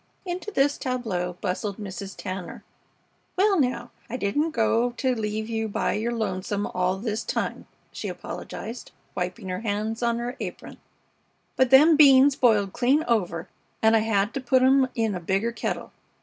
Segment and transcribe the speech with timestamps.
[0.25, 2.17] Into this tableau bustled Mrs.
[2.17, 2.63] Tanner.
[3.35, 8.07] "Well, now, I didn't go to leave you by your lonesome all this time," she
[8.07, 10.77] apologized, wiping her hands on her apron,
[11.55, 13.47] "but them beans boiled clean over,
[13.83, 15.91] and I hed to put 'em in a bigger kettle.